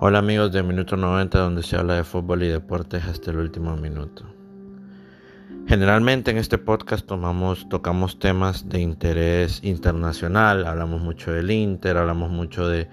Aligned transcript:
Hola 0.00 0.20
amigos 0.20 0.52
de 0.52 0.62
Minuto 0.62 0.96
90 0.96 1.36
donde 1.40 1.64
se 1.64 1.74
habla 1.74 1.94
de 1.94 2.04
fútbol 2.04 2.44
y 2.44 2.46
deportes 2.46 3.04
hasta 3.04 3.32
el 3.32 3.38
último 3.38 3.76
minuto. 3.76 4.22
Generalmente 5.66 6.30
en 6.30 6.38
este 6.38 6.56
podcast 6.56 7.04
tocamos 7.68 8.18
temas 8.20 8.68
de 8.68 8.78
interés 8.78 9.58
internacional, 9.64 10.68
hablamos 10.68 11.00
mucho 11.00 11.32
del 11.32 11.50
Inter, 11.50 11.96
hablamos 11.96 12.30
mucho 12.30 12.68
de, 12.68 12.88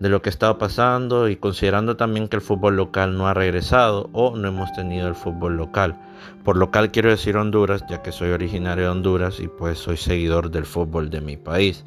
de 0.00 0.08
lo 0.08 0.20
que 0.20 0.30
estaba 0.30 0.58
pasando 0.58 1.28
y 1.28 1.36
considerando 1.36 1.96
también 1.96 2.26
que 2.26 2.34
el 2.34 2.42
fútbol 2.42 2.74
local 2.76 3.16
no 3.16 3.28
ha 3.28 3.34
regresado 3.34 4.10
o 4.12 4.36
no 4.36 4.48
hemos 4.48 4.72
tenido 4.72 5.06
el 5.06 5.14
fútbol 5.14 5.56
local. 5.56 5.96
Por 6.42 6.56
local 6.56 6.90
quiero 6.90 7.08
decir 7.08 7.36
Honduras, 7.36 7.84
ya 7.88 8.02
que 8.02 8.10
soy 8.10 8.30
originario 8.30 8.82
de 8.82 8.90
Honduras 8.90 9.38
y 9.38 9.46
pues 9.46 9.78
soy 9.78 9.96
seguidor 9.96 10.50
del 10.50 10.66
fútbol 10.66 11.08
de 11.08 11.20
mi 11.20 11.36
país. 11.36 11.84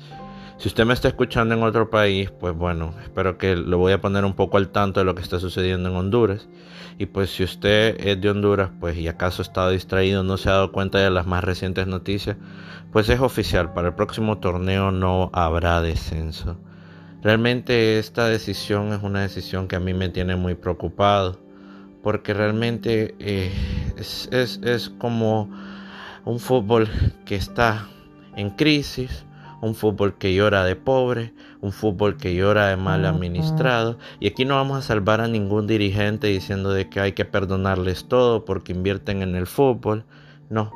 Si 0.61 0.67
usted 0.67 0.85
me 0.85 0.93
está 0.93 1.07
escuchando 1.07 1.55
en 1.55 1.63
otro 1.63 1.89
país, 1.89 2.29
pues 2.29 2.55
bueno, 2.55 2.93
espero 3.01 3.39
que 3.39 3.55
lo 3.55 3.79
voy 3.79 3.93
a 3.93 3.99
poner 3.99 4.25
un 4.25 4.35
poco 4.35 4.57
al 4.57 4.69
tanto 4.69 4.99
de 4.99 5.07
lo 5.07 5.15
que 5.15 5.23
está 5.23 5.39
sucediendo 5.39 5.89
en 5.89 5.95
Honduras. 5.95 6.49
Y 6.99 7.07
pues 7.07 7.31
si 7.31 7.43
usted 7.43 7.99
es 7.99 8.21
de 8.21 8.29
Honduras, 8.29 8.69
pues 8.79 8.95
y 8.95 9.07
acaso 9.07 9.41
estado 9.41 9.71
distraído, 9.71 10.21
no 10.21 10.37
se 10.37 10.49
ha 10.49 10.51
dado 10.51 10.71
cuenta 10.71 10.99
de 10.99 11.09
las 11.09 11.25
más 11.25 11.43
recientes 11.43 11.87
noticias, 11.87 12.37
pues 12.91 13.09
es 13.09 13.19
oficial, 13.21 13.73
para 13.73 13.87
el 13.87 13.95
próximo 13.95 14.37
torneo 14.37 14.91
no 14.91 15.31
habrá 15.33 15.81
descenso. 15.81 16.59
Realmente 17.23 17.97
esta 17.97 18.27
decisión 18.27 18.93
es 18.93 19.01
una 19.01 19.21
decisión 19.21 19.67
que 19.67 19.77
a 19.77 19.79
mí 19.79 19.95
me 19.95 20.09
tiene 20.09 20.35
muy 20.35 20.53
preocupado, 20.53 21.39
porque 22.03 22.35
realmente 22.35 23.15
eh, 23.17 23.51
es, 23.97 24.29
es 24.31 24.89
como 24.99 25.49
un 26.23 26.39
fútbol 26.39 26.87
que 27.25 27.33
está 27.33 27.87
en 28.35 28.51
crisis 28.51 29.25
un 29.61 29.75
fútbol 29.75 30.17
que 30.17 30.33
llora 30.33 30.65
de 30.65 30.75
pobre, 30.75 31.33
un 31.61 31.71
fútbol 31.71 32.17
que 32.17 32.35
llora 32.35 32.67
de 32.67 32.77
mal 32.77 33.05
administrado. 33.05 33.97
Y 34.19 34.27
aquí 34.27 34.43
no 34.43 34.55
vamos 34.55 34.79
a 34.79 34.81
salvar 34.81 35.21
a 35.21 35.27
ningún 35.27 35.67
dirigente 35.67 36.27
diciendo 36.27 36.71
de 36.71 36.89
que 36.89 36.99
hay 36.99 37.11
que 37.13 37.25
perdonarles 37.25 38.05
todo 38.05 38.43
porque 38.43 38.73
invierten 38.73 39.21
en 39.21 39.35
el 39.35 39.47
fútbol. 39.47 40.03
No, 40.49 40.71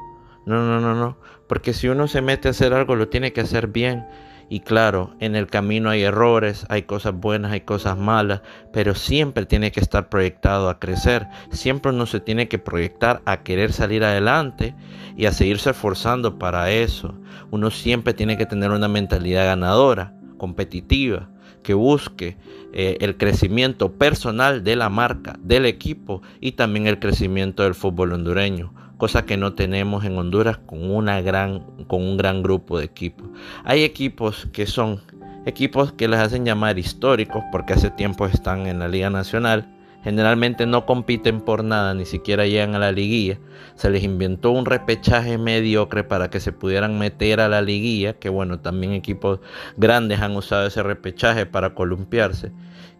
no, 0.45 0.63
no, 0.63 0.79
no, 0.79 0.95
no. 0.95 1.17
Porque 1.47 1.73
si 1.73 1.87
uno 1.87 2.07
se 2.07 2.21
mete 2.21 2.47
a 2.47 2.51
hacer 2.51 2.73
algo, 2.73 2.95
lo 2.95 3.09
tiene 3.09 3.33
que 3.33 3.41
hacer 3.41 3.67
bien. 3.67 4.05
Y 4.47 4.59
claro, 4.59 5.15
en 5.19 5.35
el 5.35 5.47
camino 5.47 5.89
hay 5.89 6.03
errores, 6.03 6.65
hay 6.69 6.83
cosas 6.83 7.13
buenas, 7.15 7.51
hay 7.51 7.61
cosas 7.61 7.97
malas, 7.97 8.41
pero 8.71 8.93
siempre 8.93 9.45
tiene 9.45 9.71
que 9.71 9.79
estar 9.79 10.07
proyectado 10.07 10.69
a 10.69 10.79
crecer. 10.79 11.27
Siempre 11.51 11.91
uno 11.91 12.05
se 12.05 12.19
tiene 12.19 12.47
que 12.47 12.59
proyectar 12.59 13.21
a 13.25 13.41
querer 13.41 13.73
salir 13.73 14.03
adelante 14.03 14.75
y 15.17 15.25
a 15.25 15.31
seguirse 15.31 15.71
esforzando 15.71 16.37
para 16.37 16.69
eso. 16.69 17.15
Uno 17.49 17.71
siempre 17.71 18.13
tiene 18.13 18.37
que 18.37 18.45
tener 18.45 18.69
una 18.69 18.87
mentalidad 18.87 19.45
ganadora, 19.45 20.13
competitiva, 20.37 21.29
que 21.63 21.73
busque 21.73 22.37
eh, 22.73 22.97
el 23.01 23.17
crecimiento 23.17 23.93
personal 23.93 24.63
de 24.63 24.75
la 24.75 24.89
marca, 24.89 25.37
del 25.41 25.65
equipo 25.65 26.21
y 26.39 26.51
también 26.51 26.85
el 26.85 26.99
crecimiento 26.99 27.63
del 27.63 27.73
fútbol 27.73 28.13
hondureño 28.13 28.84
cosa 28.97 29.25
que 29.25 29.37
no 29.37 29.53
tenemos 29.53 30.05
en 30.05 30.17
Honduras 30.17 30.57
con, 30.57 30.89
una 30.89 31.21
gran, 31.21 31.59
con 31.87 32.01
un 32.01 32.17
gran 32.17 32.43
grupo 32.43 32.79
de 32.79 32.85
equipos. 32.85 33.27
Hay 33.63 33.83
equipos 33.83 34.47
que 34.53 34.65
son 34.65 35.01
equipos 35.45 35.91
que 35.91 36.07
les 36.07 36.19
hacen 36.19 36.45
llamar 36.45 36.79
históricos 36.79 37.43
porque 37.51 37.73
hace 37.73 37.91
tiempo 37.91 38.25
están 38.25 38.67
en 38.67 38.79
la 38.79 38.87
Liga 38.87 39.09
Nacional. 39.09 39.71
Generalmente 40.03 40.67
no 40.67 40.85
compiten 40.85 41.41
por 41.41 41.63
nada, 41.63 41.95
ni 41.95 42.05
siquiera 42.05 42.45
llegan 42.45 42.75
a 42.75 42.79
la 42.79 42.91
liguilla. 42.91 43.39
Se 43.73 43.89
les 43.89 44.03
inventó 44.03 44.51
un 44.51 44.65
repechaje 44.65 45.39
mediocre 45.39 46.03
para 46.03 46.29
que 46.29 46.39
se 46.39 46.51
pudieran 46.51 46.99
meter 46.99 47.39
a 47.39 47.49
la 47.49 47.63
liguilla, 47.63 48.13
que 48.13 48.29
bueno, 48.29 48.59
también 48.59 48.93
equipos 48.93 49.39
grandes 49.77 50.21
han 50.21 50.35
usado 50.35 50.67
ese 50.67 50.83
repechaje 50.83 51.47
para 51.47 51.73
columpiarse 51.73 52.51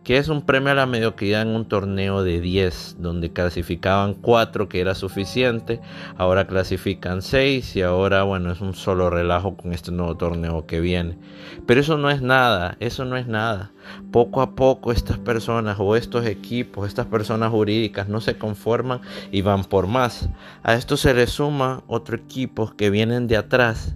que 0.06 0.18
es 0.18 0.30
un 0.30 0.44
premio 0.44 0.72
a 0.72 0.76
la 0.76 0.86
mediocridad 0.86 1.42
en 1.42 1.48
un 1.48 1.66
torneo 1.66 2.24
de 2.24 2.40
10, 2.40 2.98
donde 3.00 3.34
clasificaban 3.34 4.14
4 4.14 4.70
que 4.70 4.80
era 4.80 4.94
suficiente, 4.94 5.82
ahora 6.16 6.46
clasifican 6.46 7.24
6 7.24 7.76
y 7.76 7.82
ahora 7.82 8.22
bueno, 8.22 8.52
es 8.52 8.62
un 8.62 8.76
solo 8.76 9.10
relajo 9.10 9.58
con 9.58 9.74
este 9.74 9.92
nuevo 9.92 10.16
torneo 10.16 10.68
que 10.68 10.80
viene. 10.80 11.18
Pero 11.66 11.82
eso 11.82 11.98
no 11.98 12.12
es 12.12 12.22
nada, 12.22 12.78
eso 12.80 13.04
no 13.04 13.18
es 13.18 13.26
nada. 13.26 13.72
Poco 14.12 14.44
a 14.44 14.54
poco 14.54 14.92
estas 14.92 15.18
personas 15.18 15.78
o 15.80 15.96
estos 15.96 16.28
equipos, 16.28 16.88
estas 16.88 17.08
personas 17.08 17.50
jurídicas 17.50 18.08
no 18.08 18.22
se 18.22 18.38
conforman 18.38 19.02
y 19.32 19.42
van 19.42 19.64
por 19.64 19.88
más. 19.88 20.30
A 20.62 20.76
esto 20.76 20.98
se 20.98 21.16
le 21.16 21.26
suma 21.26 21.82
otro 21.88 22.16
equipo 22.16 22.76
que 22.78 22.92
vienen 22.92 23.26
de 23.26 23.38
atrás 23.38 23.96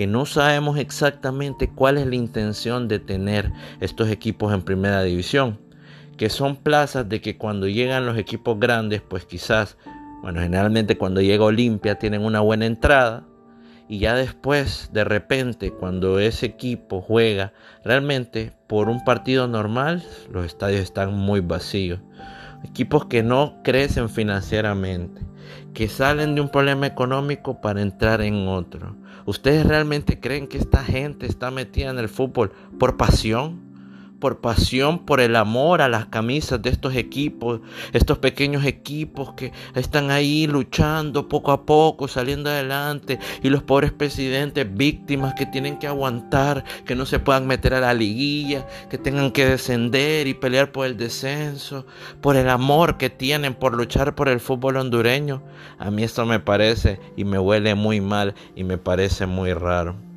que 0.00 0.06
no 0.06 0.24
sabemos 0.24 0.78
exactamente 0.78 1.68
cuál 1.68 1.98
es 1.98 2.06
la 2.06 2.14
intención 2.14 2.88
de 2.88 3.00
tener 3.00 3.52
estos 3.80 4.08
equipos 4.08 4.54
en 4.54 4.62
primera 4.62 5.02
división, 5.02 5.60
que 6.16 6.30
son 6.30 6.56
plazas 6.56 7.06
de 7.06 7.20
que 7.20 7.36
cuando 7.36 7.68
llegan 7.68 8.06
los 8.06 8.16
equipos 8.16 8.58
grandes, 8.58 9.02
pues 9.02 9.26
quizás, 9.26 9.76
bueno, 10.22 10.40
generalmente 10.40 10.96
cuando 10.96 11.20
llega 11.20 11.44
Olimpia 11.44 11.98
tienen 11.98 12.24
una 12.24 12.40
buena 12.40 12.64
entrada 12.64 13.26
y 13.90 13.98
ya 13.98 14.14
después, 14.14 14.88
de 14.94 15.04
repente, 15.04 15.70
cuando 15.70 16.18
ese 16.18 16.46
equipo 16.46 17.02
juega 17.02 17.52
realmente 17.84 18.54
por 18.68 18.88
un 18.88 19.04
partido 19.04 19.48
normal, 19.48 20.02
los 20.32 20.46
estadios 20.46 20.80
están 20.80 21.12
muy 21.12 21.40
vacíos. 21.40 22.00
Equipos 22.64 23.04
que 23.04 23.22
no 23.22 23.60
crecen 23.62 24.08
financieramente, 24.08 25.20
que 25.74 25.88
salen 25.88 26.36
de 26.36 26.40
un 26.40 26.48
problema 26.48 26.86
económico 26.86 27.60
para 27.60 27.82
entrar 27.82 28.22
en 28.22 28.48
otro. 28.48 28.96
¿Ustedes 29.30 29.64
realmente 29.64 30.18
creen 30.18 30.48
que 30.48 30.58
esta 30.58 30.82
gente 30.82 31.24
está 31.26 31.52
metida 31.52 31.90
en 31.90 32.00
el 32.00 32.08
fútbol 32.08 32.50
por 32.80 32.96
pasión? 32.96 33.60
Por 34.20 34.40
pasión, 34.40 35.00
por 35.00 35.20
el 35.20 35.34
amor 35.34 35.82
a 35.82 35.88
las 35.88 36.06
camisas 36.06 36.62
de 36.62 36.70
estos 36.70 36.94
equipos, 36.94 37.60
estos 37.92 38.18
pequeños 38.18 38.64
equipos 38.64 39.32
que 39.32 39.52
están 39.74 40.10
ahí 40.10 40.46
luchando 40.46 41.28
poco 41.28 41.52
a 41.52 41.64
poco, 41.64 42.06
saliendo 42.06 42.50
adelante, 42.50 43.18
y 43.42 43.48
los 43.48 43.62
pobres 43.62 43.92
presidentes 43.92 44.66
víctimas 44.72 45.34
que 45.34 45.46
tienen 45.46 45.78
que 45.78 45.86
aguantar, 45.86 46.64
que 46.84 46.94
no 46.94 47.06
se 47.06 47.18
puedan 47.18 47.46
meter 47.46 47.74
a 47.74 47.80
la 47.80 47.94
liguilla, 47.94 48.66
que 48.88 48.98
tengan 48.98 49.32
que 49.32 49.46
descender 49.46 50.26
y 50.26 50.34
pelear 50.34 50.70
por 50.70 50.86
el 50.86 50.96
descenso, 50.96 51.86
por 52.20 52.36
el 52.36 52.48
amor 52.48 52.98
que 52.98 53.10
tienen 53.10 53.54
por 53.54 53.74
luchar 53.74 54.14
por 54.14 54.28
el 54.28 54.40
fútbol 54.40 54.76
hondureño. 54.76 55.42
A 55.78 55.90
mí 55.90 56.02
esto 56.02 56.26
me 56.26 56.40
parece 56.40 57.00
y 57.16 57.24
me 57.24 57.38
huele 57.38 57.74
muy 57.74 58.00
mal 58.00 58.34
y 58.54 58.64
me 58.64 58.78
parece 58.78 59.26
muy 59.26 59.54
raro. 59.54 60.09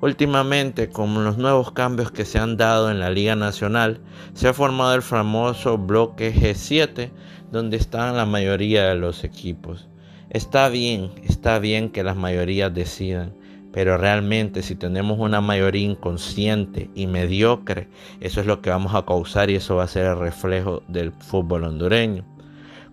Últimamente, 0.00 0.90
con 0.90 1.24
los 1.24 1.38
nuevos 1.38 1.72
cambios 1.72 2.10
que 2.10 2.26
se 2.26 2.38
han 2.38 2.58
dado 2.58 2.90
en 2.90 3.00
la 3.00 3.10
Liga 3.10 3.34
Nacional, 3.34 4.00
se 4.34 4.48
ha 4.48 4.52
formado 4.52 4.94
el 4.94 5.00
famoso 5.00 5.78
bloque 5.78 6.34
G7, 6.34 7.10
donde 7.50 7.78
están 7.78 8.16
la 8.16 8.26
mayoría 8.26 8.88
de 8.88 8.96
los 8.96 9.24
equipos. 9.24 9.88
Está 10.28 10.68
bien, 10.68 11.12
está 11.24 11.58
bien 11.58 11.88
que 11.88 12.02
las 12.02 12.16
mayorías 12.16 12.74
decidan, 12.74 13.32
pero 13.72 13.96
realmente 13.96 14.62
si 14.62 14.74
tenemos 14.74 15.18
una 15.18 15.40
mayoría 15.40 15.86
inconsciente 15.86 16.90
y 16.94 17.06
mediocre, 17.06 17.88
eso 18.20 18.40
es 18.40 18.46
lo 18.46 18.60
que 18.60 18.68
vamos 18.68 18.94
a 18.94 19.06
causar 19.06 19.48
y 19.48 19.54
eso 19.54 19.76
va 19.76 19.84
a 19.84 19.88
ser 19.88 20.06
el 20.06 20.18
reflejo 20.18 20.82
del 20.88 21.12
fútbol 21.12 21.64
hondureño. 21.64 22.24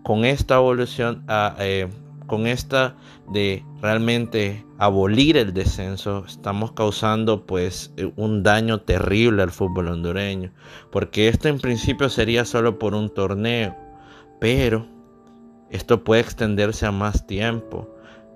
Con 0.04 0.24
esta 0.24 0.56
evolución, 0.56 1.24
ah, 1.28 1.56
eh, 1.60 1.90
con 2.28 2.48
esta 2.48 2.96
de 3.32 3.64
realmente 3.82 4.66
abolir 4.78 5.38
el 5.38 5.54
descenso, 5.54 6.26
estamos 6.28 6.72
causando 6.74 7.46
pues 7.46 7.94
eh, 7.98 8.12
un 8.16 8.44
daño 8.44 8.82
terrible 8.82 9.44
al 9.44 9.52
fútbol 9.52 9.88
hondureño, 9.88 10.52
porque 10.92 11.28
esto 11.28 11.48
en 11.48 11.60
principio 11.60 12.10
sería 12.10 12.46
solo 12.46 12.80
por 12.80 12.94
un 12.94 13.14
torneo, 13.14 13.76
pero 14.40 14.88
esto 15.70 16.04
puede 16.04 16.22
extenderse 16.22 16.86
a 16.86 16.92
más 16.92 17.26
tiempo. 17.26 17.90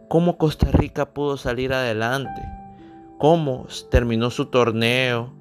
¿Cómo 0.10 0.38
Costa 0.38 0.72
Rica 0.72 1.14
pudo 1.14 1.38
salir 1.38 1.74
adelante? 1.74 2.42
¿Cómo 3.20 3.68
terminó 3.92 4.30
su 4.30 4.46
torneo 4.46 5.34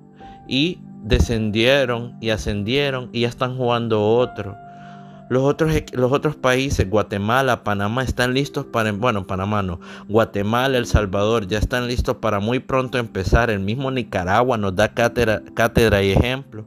y 0.49 0.81
descendieron 1.03 2.17
y 2.21 2.31
ascendieron 2.31 3.11
y 3.13 3.21
ya 3.21 3.29
están 3.29 3.57
jugando 3.57 4.03
otro? 4.03 4.57
Los 5.29 5.43
otros, 5.43 5.73
los 5.93 6.13
otros 6.13 6.37
países, 6.37 6.89
Guatemala, 6.89 7.65
Panamá, 7.65 8.05
están 8.05 8.33
listos 8.33 8.65
para, 8.65 8.93
bueno, 8.93 9.27
Panamá 9.27 9.63
no, 9.63 9.81
Guatemala, 10.09 10.79
El 10.79 10.87
Salvador, 10.87 11.49
ya 11.49 11.59
están 11.59 11.89
listos 11.89 12.19
para 12.19 12.39
muy 12.39 12.61
pronto 12.61 12.99
empezar. 12.99 13.51
El 13.51 13.61
mismo 13.61 13.91
Nicaragua 13.91 14.57
nos 14.57 14.77
da 14.77 14.95
cátedra, 14.95 15.43
cátedra 15.55 16.03
y 16.03 16.13
ejemplo. 16.13 16.65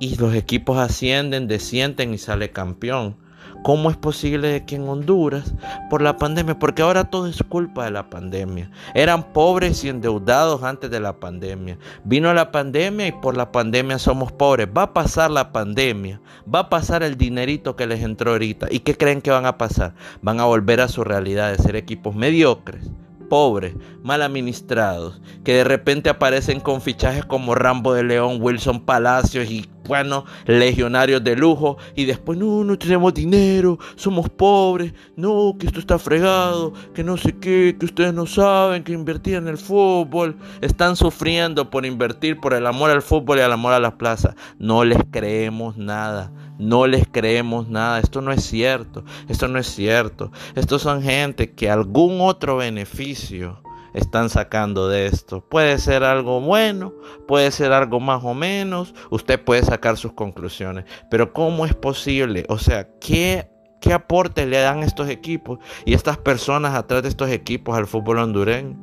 Y 0.00 0.16
los 0.16 0.34
equipos 0.34 0.78
ascienden, 0.78 1.46
descienden 1.46 2.14
y 2.14 2.18
sale 2.18 2.50
campeón. 2.50 3.16
¿Cómo 3.62 3.90
es 3.90 3.96
posible 3.96 4.64
que 4.64 4.76
en 4.76 4.88
Honduras, 4.88 5.52
por 5.90 6.00
la 6.00 6.16
pandemia, 6.16 6.58
porque 6.58 6.82
ahora 6.82 7.10
todo 7.10 7.26
es 7.26 7.42
culpa 7.42 7.84
de 7.84 7.90
la 7.90 8.08
pandemia, 8.08 8.70
eran 8.94 9.32
pobres 9.32 9.84
y 9.84 9.88
endeudados 9.88 10.62
antes 10.62 10.90
de 10.90 11.00
la 11.00 11.18
pandemia, 11.18 11.78
vino 12.04 12.32
la 12.32 12.50
pandemia 12.50 13.08
y 13.08 13.12
por 13.12 13.36
la 13.36 13.52
pandemia 13.52 13.98
somos 13.98 14.32
pobres, 14.32 14.68
va 14.74 14.82
a 14.82 14.92
pasar 14.94 15.30
la 15.30 15.52
pandemia, 15.52 16.20
va 16.52 16.60
a 16.60 16.68
pasar 16.68 17.02
el 17.02 17.16
dinerito 17.16 17.76
que 17.76 17.86
les 17.86 18.02
entró 18.02 18.32
ahorita, 18.32 18.68
¿y 18.70 18.80
qué 18.80 18.96
creen 18.96 19.20
que 19.20 19.30
van 19.30 19.46
a 19.46 19.58
pasar? 19.58 19.94
Van 20.22 20.40
a 20.40 20.44
volver 20.44 20.80
a 20.80 20.88
su 20.88 21.04
realidad 21.04 21.50
de 21.50 21.62
ser 21.62 21.76
equipos 21.76 22.14
mediocres, 22.14 22.90
pobres, 23.28 23.74
mal 24.02 24.22
administrados, 24.22 25.20
que 25.44 25.54
de 25.54 25.64
repente 25.64 26.08
aparecen 26.10 26.60
con 26.60 26.80
fichajes 26.80 27.24
como 27.24 27.54
Rambo 27.54 27.94
de 27.94 28.04
León, 28.04 28.38
Wilson 28.40 28.80
Palacios 28.80 29.50
y 29.50 29.68
bueno, 29.88 30.24
legionarios 30.46 31.24
de 31.24 31.34
lujo 31.34 31.78
y 31.96 32.04
después 32.04 32.38
no, 32.38 32.62
no 32.62 32.78
tenemos 32.78 33.14
dinero, 33.14 33.78
somos 33.96 34.28
pobres, 34.28 34.92
no, 35.16 35.56
que 35.58 35.66
esto 35.66 35.80
está 35.80 35.98
fregado, 35.98 36.72
que 36.94 37.02
no 37.02 37.16
sé 37.16 37.36
qué, 37.38 37.74
que 37.78 37.86
ustedes 37.86 38.14
no 38.14 38.26
saben, 38.26 38.84
que 38.84 38.92
invertir 38.92 39.34
en 39.34 39.48
el 39.48 39.58
fútbol, 39.58 40.36
están 40.60 40.94
sufriendo 40.94 41.70
por 41.70 41.86
invertir 41.86 42.38
por 42.38 42.54
el 42.54 42.66
amor 42.66 42.90
al 42.90 43.02
fútbol 43.02 43.38
y 43.38 43.40
el 43.40 43.52
amor 43.52 43.72
a 43.72 43.80
las 43.80 43.94
plazas. 43.94 44.34
No 44.58 44.84
les 44.84 44.98
creemos 45.10 45.76
nada, 45.76 46.30
no 46.58 46.86
les 46.86 47.06
creemos 47.10 47.68
nada, 47.68 47.98
esto 47.98 48.20
no 48.20 48.30
es 48.30 48.44
cierto, 48.44 49.04
esto 49.28 49.48
no 49.48 49.58
es 49.58 49.66
cierto. 49.66 50.30
Estos 50.54 50.82
son 50.82 51.02
gente 51.02 51.52
que 51.52 51.70
algún 51.70 52.20
otro 52.20 52.58
beneficio 52.58 53.62
están 53.98 54.30
sacando 54.30 54.88
de 54.88 55.06
esto. 55.06 55.44
Puede 55.48 55.78
ser 55.78 56.04
algo 56.04 56.40
bueno, 56.40 56.92
puede 57.26 57.50
ser 57.50 57.72
algo 57.72 58.00
más 58.00 58.24
o 58.24 58.34
menos, 58.34 58.94
usted 59.10 59.42
puede 59.42 59.62
sacar 59.62 59.96
sus 59.96 60.12
conclusiones, 60.12 60.84
pero 61.10 61.32
¿cómo 61.32 61.66
es 61.66 61.74
posible? 61.74 62.44
O 62.48 62.58
sea, 62.58 62.88
¿qué, 63.00 63.50
qué 63.80 63.92
aporte 63.92 64.46
le 64.46 64.58
dan 64.58 64.82
estos 64.82 65.08
equipos 65.08 65.58
y 65.84 65.94
estas 65.94 66.18
personas 66.18 66.74
atrás 66.74 67.02
de 67.02 67.08
estos 67.08 67.30
equipos 67.30 67.76
al 67.76 67.86
fútbol 67.86 68.18
hondureño? 68.18 68.76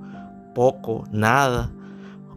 Poco, 0.53 1.03
nada. 1.11 1.71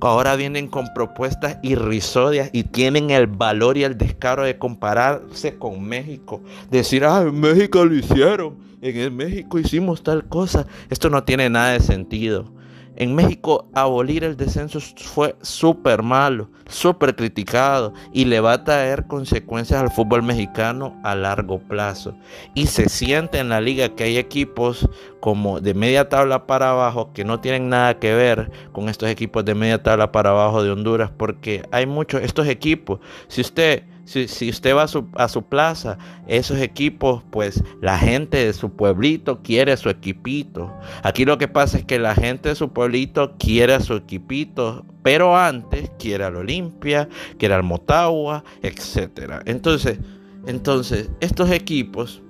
Ahora 0.00 0.36
vienen 0.36 0.68
con 0.68 0.86
propuestas 0.94 1.58
irrisorias 1.62 2.50
y 2.52 2.62
tienen 2.62 3.10
el 3.10 3.26
valor 3.26 3.76
y 3.76 3.82
el 3.82 3.98
descaro 3.98 4.44
de 4.44 4.56
compararse 4.56 5.58
con 5.58 5.82
México. 5.82 6.40
Decir, 6.70 7.04
ah, 7.04 7.22
en 7.22 7.40
México 7.40 7.84
lo 7.84 7.94
hicieron, 7.94 8.56
en 8.80 9.16
México 9.16 9.58
hicimos 9.58 10.04
tal 10.04 10.24
cosa. 10.28 10.66
Esto 10.88 11.10
no 11.10 11.24
tiene 11.24 11.50
nada 11.50 11.72
de 11.72 11.80
sentido. 11.80 12.52
En 13.00 13.14
México 13.14 13.68
abolir 13.74 14.24
el 14.24 14.36
descenso 14.36 14.80
fue 14.80 15.36
súper 15.40 16.02
malo, 16.02 16.50
súper 16.66 17.14
criticado 17.14 17.94
y 18.12 18.24
le 18.24 18.40
va 18.40 18.54
a 18.54 18.64
traer 18.64 19.06
consecuencias 19.06 19.80
al 19.80 19.92
fútbol 19.92 20.24
mexicano 20.24 21.00
a 21.04 21.14
largo 21.14 21.60
plazo. 21.60 22.16
Y 22.54 22.66
se 22.66 22.88
siente 22.88 23.38
en 23.38 23.50
la 23.50 23.60
liga 23.60 23.94
que 23.94 24.02
hay 24.02 24.16
equipos 24.16 24.88
como 25.20 25.60
de 25.60 25.74
media 25.74 26.08
tabla 26.08 26.48
para 26.48 26.70
abajo 26.70 27.12
que 27.12 27.24
no 27.24 27.38
tienen 27.38 27.68
nada 27.68 28.00
que 28.00 28.12
ver 28.12 28.50
con 28.72 28.88
estos 28.88 29.08
equipos 29.08 29.44
de 29.44 29.54
media 29.54 29.80
tabla 29.80 30.10
para 30.10 30.30
abajo 30.30 30.64
de 30.64 30.72
Honduras 30.72 31.12
porque 31.16 31.62
hay 31.70 31.86
muchos, 31.86 32.20
estos 32.22 32.48
equipos, 32.48 32.98
si 33.28 33.42
usted 33.42 33.84
si, 34.08 34.48
usted 34.48 34.74
va 34.74 34.84
a 34.84 35.28
su, 35.28 35.42
plaza, 35.42 35.98
esos 36.26 36.58
equipos, 36.58 37.22
pues 37.30 37.62
la 37.82 37.98
gente 37.98 38.38
de 38.38 38.54
su 38.54 38.70
pueblito 38.70 39.42
quiere 39.42 39.76
su 39.76 39.90
equipito. 39.90 40.72
Aquí 41.02 41.26
lo 41.26 41.36
que 41.36 41.46
pasa 41.46 41.78
es 41.78 41.84
que 41.84 41.98
la 41.98 42.14
gente 42.14 42.48
de 42.48 42.54
su 42.54 42.72
pueblito 42.72 43.34
quiere 43.38 43.78
su 43.80 43.94
equipito, 43.94 44.86
pero 45.02 45.36
antes 45.36 45.90
quiere 45.98 46.24
al 46.24 46.36
Olimpia, 46.36 47.06
quiere 47.38 47.54
al 47.54 47.64
Motagua, 47.64 48.44
etc. 48.62 49.42
Entonces, 49.44 49.98
entonces, 50.46 51.10
estos 51.20 51.50
equipos 51.50 52.22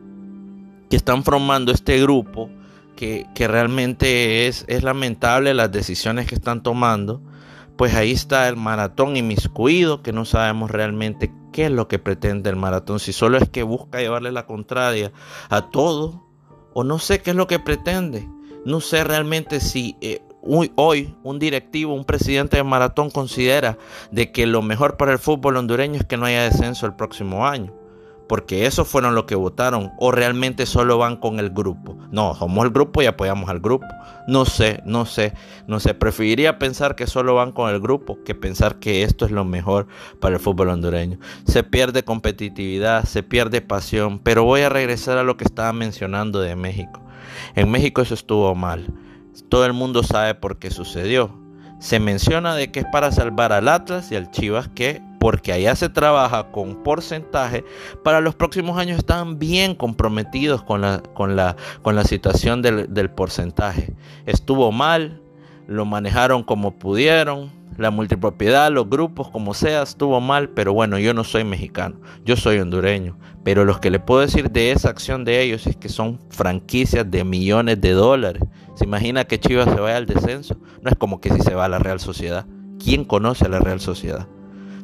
que 0.91 0.97
están 0.97 1.23
formando 1.23 1.71
este 1.71 2.01
grupo, 2.01 2.51
que, 2.97 3.25
que 3.37 3.47
realmente 3.47 4.49
es, 4.49 4.65
es 4.67 4.83
lamentable 4.83 5.55
las 5.55 5.71
decisiones 5.71 6.27
que 6.27 6.35
están 6.35 6.65
tomando, 6.65 7.23
pues 7.79 7.95
ahí 7.95 8.11
está 8.11 8.49
el 8.49 8.57
maratón 8.57 9.17
inmiscuido, 9.17 10.03
que 10.03 10.13
no 10.13 10.25
sabemos 10.25 10.69
realmente 10.69 11.33
qué 11.53 11.67
es 11.67 11.71
lo 11.71 11.87
que 11.87 12.01
pretende 12.01 12.51
el 12.51 12.57
maratón, 12.57 12.99
si 12.99 13.13
solo 13.13 13.39
es 13.39 13.49
que 13.49 13.63
busca 13.63 14.01
llevarle 14.01 14.33
la 14.33 14.47
contraria 14.47 15.13
a 15.49 15.71
todo, 15.71 16.27
o 16.75 16.83
no 16.83 16.99
sé 16.99 17.23
qué 17.23 17.31
es 17.31 17.37
lo 17.37 17.47
que 17.47 17.61
pretende. 17.61 18.29
No 18.65 18.81
sé 18.81 19.05
realmente 19.05 19.61
si 19.61 19.97
eh, 20.01 20.21
hoy 20.43 21.15
un 21.23 21.39
directivo, 21.39 21.95
un 21.95 22.05
presidente 22.05 22.57
de 22.57 22.65
maratón 22.65 23.11
considera 23.11 23.79
de 24.11 24.33
que 24.33 24.47
lo 24.47 24.61
mejor 24.61 24.97
para 24.97 25.13
el 25.13 25.21
fútbol 25.21 25.57
hondureño 25.57 26.01
es 26.01 26.05
que 26.05 26.17
no 26.17 26.27
haya 26.27 26.43
descenso 26.43 26.85
el 26.85 26.97
próximo 26.97 27.47
año 27.47 27.73
porque 28.29 28.67
esos 28.67 28.87
fueron 28.87 29.15
los 29.15 29.25
que 29.25 29.35
votaron 29.35 29.93
o 29.99 30.13
realmente 30.13 30.67
solo 30.67 30.99
van 30.99 31.17
con 31.17 31.41
el 31.41 31.51
grupo. 31.51 31.97
No, 32.11 32.35
somos 32.35 32.65
el 32.65 32.71
grupo 32.71 33.03
y 33.03 33.07
apoyamos 33.07 33.49
al 33.49 33.61
grupo. 33.61 33.87
No 34.27 34.45
sé, 34.45 34.83
no 34.85 35.07
sé, 35.07 35.33
no 35.67 35.81
sé. 35.81 35.95
Preferiría 35.95 36.59
pensar 36.59 36.95
que 36.95 37.07
solo 37.07 37.35
van 37.35 37.53
con 37.53 37.71
el 37.71 37.81
grupo 37.81 38.19
que 38.25 38.35
pensar 38.35 38.79
que 38.79 39.03
esto 39.03 39.25
es 39.25 39.31
lo 39.31 39.45
mejor 39.45 39.87
para 40.21 40.37
el 40.37 40.41
fútbol 40.41 40.69
hondureño. 40.69 41.19
Se 41.47 41.65
pierde 41.65 42.05
competitividad, 42.05 43.05
se 43.05 43.23
pierde 43.23 43.63
pasión, 43.63 44.19
pero 44.19 44.45
voy 44.45 44.61
a 44.61 44.69
regresar 44.69 45.19
a 45.19 45.25
lo 45.25 45.37
que 45.37 45.45
estaba 45.45 45.73
mencionando 45.73 46.41
de 46.41 46.55
México. 46.55 47.01
En 47.55 47.71
México 47.71 48.03
eso 48.03 48.15
estuvo 48.15 48.55
mal. 48.55 48.87
Todo 49.49 49.65
el 49.65 49.73
mundo 49.73 50.03
sabe 50.03 50.35
por 50.35 50.59
qué 50.59 50.71
sucedió. 50.71 51.35
Se 51.81 52.01
menciona 52.01 52.55
de 52.55 52.71
que 52.73 52.81
es 52.81 52.87
para 52.93 53.13
salvar 53.13 53.53
al 53.53 53.69
Atlas 53.69 54.11
y 54.11 54.17
al 54.17 54.31
Chivas 54.31 54.69
que 54.69 55.01
porque 55.21 55.53
allá 55.53 55.75
se 55.77 55.89
trabaja 55.89 56.51
con 56.51 56.83
porcentaje, 56.83 57.65
para 58.03 58.21
los 58.21 58.35
próximos 58.35 58.79
años 58.79 58.99
están 58.99 59.39
bien 59.39 59.75
comprometidos 59.75 60.63
con 60.63 60.81
la, 60.81 61.03
con 61.15 61.37
la, 61.37 61.57
con 61.83 61.97
la 61.97 62.05
situación 62.05 62.63
del, 62.63 62.93
del 62.93 63.11
porcentaje. 63.11 63.95
Estuvo 64.27 64.73
mal, 64.73 65.21
lo 65.67 65.85
manejaron 65.85 66.43
como 66.43 66.79
pudieron, 66.79 67.51
la 67.79 67.93
multipropiedad, 67.93 68.73
los 68.73 68.91
grupos, 68.91 69.31
como 69.31 69.55
sea, 69.55 69.83
estuvo 69.83 70.21
mal, 70.21 70.51
pero 70.51 70.73
bueno, 70.73 70.99
yo 70.99 71.15
no 71.15 71.23
soy 71.23 71.45
mexicano, 71.45 72.01
yo 72.25 72.37
soy 72.37 72.59
hondureño. 72.59 73.17
Pero 73.45 73.65
lo 73.65 73.81
que 73.81 73.91
le 73.91 74.01
puedo 74.01 74.21
decir 74.21 74.51
de 74.51 74.73
esa 74.73 74.91
acción 74.91 75.25
de 75.25 75.41
ellos 75.41 75.67
es 75.67 75.77
que 75.77 75.89
son 75.89 76.19
franquicias 76.29 77.09
de 77.09 77.25
millones 77.25 77.81
de 77.81 77.93
dólares. 77.93 78.43
¿Se 78.75 78.85
imagina 78.85 79.25
que 79.25 79.39
Chivas 79.39 79.73
se 79.73 79.81
vaya 79.81 79.97
al 79.97 80.07
descenso? 80.07 80.57
No 80.83 80.91
es 80.91 80.97
como 80.97 81.21
que 81.21 81.31
si 81.31 81.41
se 81.41 81.55
va 81.55 81.67
a 81.67 81.69
la 81.69 81.79
Real 81.79 82.01
Sociedad. 82.01 82.47
¿Quién 82.83 83.05
conoce 83.05 83.47
a 83.47 83.49
la 83.49 83.61
Real 83.61 83.81
Sociedad? 83.81 84.27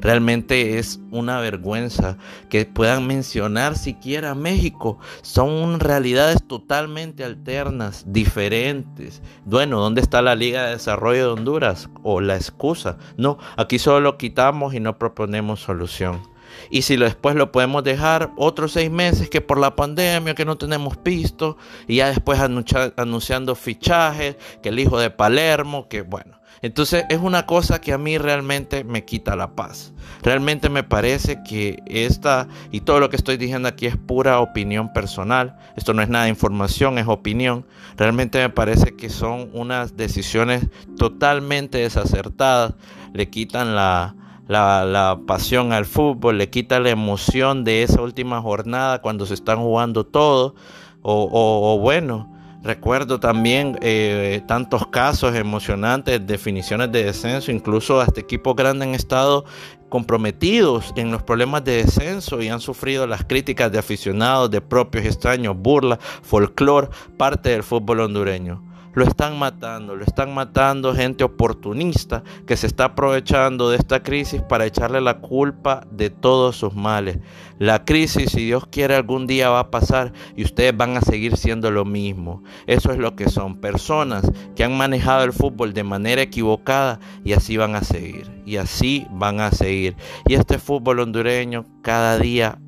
Realmente 0.05 0.79
es 0.79 1.01
una 1.11 1.41
vergüenza 1.41 2.19
que 2.51 2.67
puedan 2.67 3.07
mencionar 3.07 3.79
siquiera 3.79 4.35
México. 4.35 4.99
Son 5.23 5.81
realidades 5.81 6.47
totalmente 6.47 7.25
alternas, 7.25 8.05
diferentes. 8.07 9.23
Bueno, 9.47 9.81
¿dónde 9.81 10.03
está 10.03 10.21
la 10.21 10.35
Liga 10.35 10.67
de 10.67 10.73
Desarrollo 10.73 11.25
de 11.25 11.33
Honduras? 11.33 11.89
O 12.03 12.21
la 12.21 12.37
excusa. 12.37 12.99
No, 13.17 13.39
aquí 13.57 13.79
solo 13.79 14.01
lo 14.01 14.19
quitamos 14.19 14.75
y 14.75 14.81
no 14.81 14.99
proponemos 14.99 15.61
solución. 15.61 16.21
Y 16.69 16.83
si 16.83 16.97
después 16.97 17.35
lo 17.35 17.51
podemos 17.51 17.83
dejar 17.83 18.31
otros 18.37 18.73
seis 18.73 18.91
meses 18.91 19.31
que 19.31 19.41
por 19.41 19.59
la 19.59 19.75
pandemia 19.75 20.35
que 20.35 20.45
no 20.45 20.59
tenemos 20.59 20.99
pisto 20.99 21.57
y 21.89 21.97
ya 21.97 22.09
después 22.09 22.41
anunciando 22.41 23.55
fichajes, 23.55 24.37
que 24.63 24.69
el 24.69 24.79
hijo 24.79 24.99
de 24.99 25.09
Palermo, 25.09 25.89
que 25.89 26.03
bueno, 26.03 26.39
entonces 26.63 27.05
es 27.09 27.19
una 27.19 27.47
cosa 27.47 27.81
que 27.81 27.93
a 27.93 27.99
mí 27.99 28.19
realmente 28.19 28.85
me 28.85 29.05
quita 29.05 29.37
la 29.37 29.55
paz. 29.55 29.93
Realmente 30.23 30.69
me 30.69 30.83
parece 30.83 31.43
que 31.43 31.83
esta 31.87 32.49
y 32.71 32.81
todo 32.81 33.01
lo 33.01 33.11
que 33.11 33.17
estoy 33.17 33.37
diciendo 33.37 33.69
aquí 33.69 33.87
es 33.87 33.97
pura 33.97 34.41
opinión 34.41 34.93
personal. 34.93 35.57
Esto 35.77 35.93
no 35.93 36.03
es 36.03 36.09
nada 36.09 36.25
de 36.25 36.31
información, 36.31 36.99
es 36.99 37.07
opinión. 37.07 37.67
Realmente 37.97 38.39
me 38.39 38.51
parece 38.51 38.97
que 38.97 39.11
son 39.11 39.51
unas 39.53 39.97
decisiones 39.97 40.67
totalmente 40.97 41.79
desacertadas. 41.79 42.75
Le 43.13 43.29
quitan 43.29 43.75
la, 43.75 44.15
la, 44.49 45.21
pasión 45.27 45.73
al 45.73 45.85
fútbol, 45.85 46.39
le 46.39 46.51
quita 46.51 46.81
la 46.81 46.91
emoción 46.91 47.65
de 47.65 47.83
esa 47.83 48.01
última 48.01 48.41
jornada 48.41 49.03
cuando 49.03 49.27
se 49.27 49.35
están 49.35 49.59
jugando 49.59 50.05
todo. 50.05 50.55
o 51.03 51.79
bueno, 51.81 52.34
Recuerdo 52.65 53.21
también 53.21 53.79
eh, 53.83 54.41
tantos 54.49 54.87
casos 54.87 55.35
emocionantes, 55.35 56.27
definiciones 56.27 56.91
de 56.91 57.05
descenso, 57.05 57.53
incluso 57.53 58.01
hasta 58.01 58.23
equipos 58.23 58.57
grandes 58.57 58.89
han 58.89 58.95
estado 58.95 59.45
comprometidos 59.91 60.95
en 60.97 61.13
los 61.13 61.23
problemas 61.23 61.63
de 61.63 61.85
descenso 61.85 62.41
y 62.41 62.49
han 62.49 62.61
sufrido 62.61 63.07
las 63.07 63.23
críticas 63.23 63.71
de 63.71 63.79
aficionados, 63.79 64.51
de 64.51 64.63
propios 64.63 65.05
extraños, 65.05 65.55
burla, 65.55 65.99
folclore, 66.23 66.89
parte 67.19 67.51
del 67.51 67.63
fútbol 67.63 68.01
hondureño. 68.01 68.74
Lo 68.95 69.05
están 69.05 69.39
matando, 69.41 69.97
lo 69.97 70.05
están 70.05 70.33
matando 70.35 70.95
gente 70.95 71.25
oportunista 71.25 72.23
que 72.47 72.57
se 72.57 72.69
está 72.69 72.85
aprovechando 72.85 73.69
de 73.69 73.77
esta 73.77 74.05
crisis 74.05 74.41
para 74.43 74.67
echarle 74.67 75.01
la 75.01 75.19
culpa 75.19 75.85
de 75.91 76.11
todos 76.11 76.57
sus 76.57 76.75
males. 76.75 77.19
La 77.59 77.85
crisis, 77.85 78.31
si 78.31 78.45
Dios 78.47 78.67
quiere, 78.67 78.95
algún 78.95 79.27
día 79.27 79.51
va 79.51 79.61
a 79.61 79.71
pasar 79.71 80.13
y 80.37 80.45
ustedes 80.45 80.77
van 80.77 80.97
a 80.97 81.01
seguir 81.01 81.37
siendo 81.37 81.73
lo 81.73 81.85
mismo. 81.85 82.45
Eso 82.69 82.93
es 82.93 82.99
lo 82.99 83.17
que 83.17 83.29
son 83.29 83.57
personas 83.61 84.31
que 84.55 84.63
han 84.63 84.77
manejado 84.77 85.25
el 85.25 85.33
fútbol 85.33 85.75
de 85.75 85.83
manera 85.83 86.23
equivocada 86.23 87.01
y 87.25 87.33
así 87.33 87.57
van 87.57 87.75
a 87.75 87.83
seguir. 87.83 88.31
Y 88.47 88.59
así 88.59 89.09
van 89.11 89.41
a 89.41 89.51
seguir. 89.51 89.97
Y 90.27 90.35
este 90.35 90.59
fútbol 90.59 91.01
hondureño 91.01 91.65
cada 91.83 92.17
día, 92.19 92.59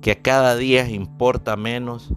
que 0.00 0.16
cada 0.22 0.56
día 0.56 0.88
importa 0.88 1.56
menos 1.56 2.14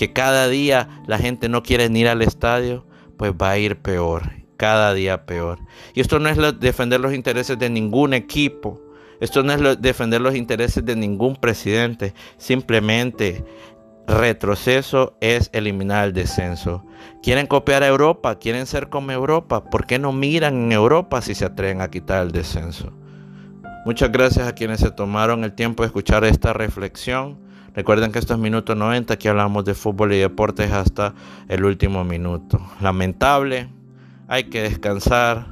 que 0.00 0.14
cada 0.14 0.48
día 0.48 0.88
la 1.06 1.18
gente 1.18 1.50
no 1.50 1.62
quiere 1.62 1.84
ir 1.84 2.08
al 2.08 2.22
estadio, 2.22 2.86
pues 3.18 3.32
va 3.32 3.50
a 3.50 3.58
ir 3.58 3.82
peor, 3.82 4.32
cada 4.56 4.94
día 4.94 5.26
peor. 5.26 5.58
Y 5.92 6.00
esto 6.00 6.18
no 6.18 6.30
es 6.30 6.38
defender 6.58 7.00
los 7.00 7.12
intereses 7.12 7.58
de 7.58 7.68
ningún 7.68 8.14
equipo, 8.14 8.80
esto 9.20 9.42
no 9.42 9.52
es 9.52 9.78
defender 9.82 10.22
los 10.22 10.34
intereses 10.34 10.86
de 10.86 10.96
ningún 10.96 11.36
presidente, 11.36 12.14
simplemente 12.38 13.44
retroceso 14.06 15.18
es 15.20 15.50
eliminar 15.52 16.06
el 16.06 16.14
descenso. 16.14 16.82
Quieren 17.22 17.46
copiar 17.46 17.82
a 17.82 17.88
Europa, 17.88 18.38
quieren 18.38 18.64
ser 18.64 18.88
como 18.88 19.12
Europa, 19.12 19.64
¿por 19.64 19.84
qué 19.84 19.98
no 19.98 20.12
miran 20.12 20.54
en 20.54 20.72
Europa 20.72 21.20
si 21.20 21.34
se 21.34 21.44
atreven 21.44 21.82
a 21.82 21.90
quitar 21.90 22.22
el 22.22 22.32
descenso? 22.32 22.90
Muchas 23.84 24.10
gracias 24.10 24.48
a 24.48 24.54
quienes 24.54 24.80
se 24.80 24.92
tomaron 24.92 25.44
el 25.44 25.52
tiempo 25.52 25.82
de 25.82 25.88
escuchar 25.88 26.24
esta 26.24 26.54
reflexión. 26.54 27.49
Recuerden 27.74 28.10
que 28.10 28.18
estos 28.18 28.38
minutos 28.38 28.76
90 28.76 29.14
aquí 29.14 29.28
hablamos 29.28 29.64
de 29.64 29.74
fútbol 29.74 30.12
y 30.12 30.18
deportes 30.18 30.72
hasta 30.72 31.14
el 31.48 31.64
último 31.64 32.02
minuto. 32.02 32.60
Lamentable, 32.80 33.68
hay 34.26 34.44
que 34.44 34.62
descansar, 34.62 35.46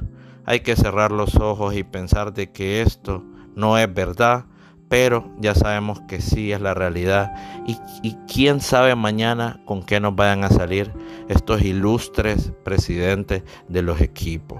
hay 0.45 0.59
que 0.59 0.75
cerrar 0.75 1.11
los 1.11 1.35
ojos 1.35 1.75
y 1.75 1.83
pensar 1.83 2.33
de 2.33 2.51
que 2.51 2.81
esto 2.81 3.23
no 3.55 3.77
es 3.77 3.93
verdad, 3.93 4.45
pero 4.89 5.31
ya 5.39 5.55
sabemos 5.55 6.01
que 6.09 6.19
sí 6.19 6.51
es 6.51 6.59
la 6.59 6.73
realidad. 6.73 7.31
Y, 7.65 7.77
y, 8.01 8.17
quién 8.27 8.59
sabe 8.59 8.95
mañana 8.95 9.61
con 9.65 9.83
qué 9.83 9.99
nos 9.99 10.15
vayan 10.15 10.43
a 10.43 10.49
salir 10.49 10.91
estos 11.29 11.61
ilustres 11.61 12.51
presidentes 12.63 13.43
de 13.69 13.81
los 13.81 14.01
equipos. 14.01 14.57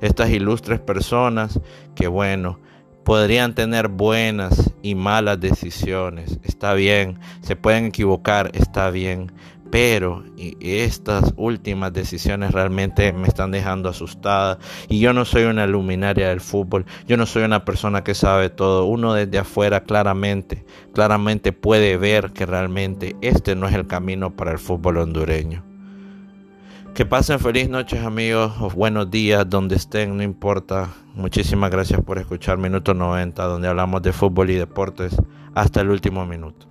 Estas 0.00 0.30
ilustres 0.30 0.80
personas 0.80 1.60
que, 1.94 2.08
bueno, 2.08 2.58
podrían 3.04 3.54
tener 3.54 3.88
buenas 3.88 4.72
y 4.82 4.94
malas 4.94 5.40
decisiones. 5.40 6.38
Está 6.42 6.74
bien, 6.74 7.18
se 7.40 7.56
pueden 7.56 7.86
equivocar, 7.86 8.50
está 8.54 8.90
bien. 8.90 9.32
Pero 9.70 10.22
estas 10.60 11.32
últimas 11.36 11.94
decisiones 11.94 12.52
realmente 12.52 13.10
me 13.14 13.26
están 13.26 13.52
dejando 13.52 13.88
asustada. 13.88 14.58
Y 14.90 15.00
yo 15.00 15.14
no 15.14 15.24
soy 15.24 15.44
una 15.44 15.66
luminaria 15.66 16.28
del 16.28 16.42
fútbol. 16.42 16.84
Yo 17.06 17.16
no 17.16 17.24
soy 17.24 17.44
una 17.44 17.64
persona 17.64 18.04
que 18.04 18.14
sabe 18.14 18.50
todo. 18.50 18.84
Uno 18.84 19.14
desde 19.14 19.38
afuera 19.38 19.82
claramente, 19.84 20.66
claramente 20.92 21.52
puede 21.52 21.96
ver 21.96 22.32
que 22.32 22.44
realmente 22.44 23.16
este 23.22 23.56
no 23.56 23.66
es 23.66 23.74
el 23.74 23.86
camino 23.86 24.36
para 24.36 24.52
el 24.52 24.58
fútbol 24.58 24.98
hondureño. 24.98 25.71
Que 26.94 27.06
pasen 27.06 27.40
feliz 27.40 27.70
noches 27.70 28.04
amigos 28.04 28.52
o 28.60 28.68
buenos 28.68 29.10
días 29.10 29.48
donde 29.48 29.76
estén, 29.76 30.14
no 30.14 30.22
importa. 30.22 30.90
Muchísimas 31.14 31.70
gracias 31.70 32.02
por 32.02 32.18
escuchar 32.18 32.58
Minuto 32.58 32.92
90 32.92 33.42
donde 33.44 33.66
hablamos 33.66 34.02
de 34.02 34.12
fútbol 34.12 34.50
y 34.50 34.56
deportes 34.56 35.16
hasta 35.54 35.80
el 35.80 35.88
último 35.88 36.26
minuto. 36.26 36.66